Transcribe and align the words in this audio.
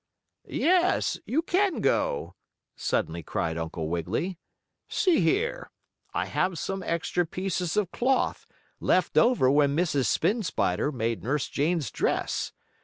"Yes, 0.47 1.19
you 1.27 1.43
can 1.43 1.79
go!" 1.79 2.33
suddenly 2.75 3.21
cried 3.21 3.55
Uncle 3.55 3.87
Wiggily. 3.87 4.39
"See 4.87 5.19
here! 5.19 5.69
I 6.11 6.25
have 6.25 6.57
some 6.57 6.81
extra 6.81 7.23
pieces 7.23 7.77
of 7.77 7.91
cloth, 7.91 8.47
left 8.79 9.15
over 9.15 9.51
when 9.51 9.77
Mrs. 9.77 10.07
Spin 10.07 10.41
Spider 10.41 10.91
made 10.91 11.21
Nurse 11.21 11.47
Jane's 11.49 11.91
dress. 11.91 12.51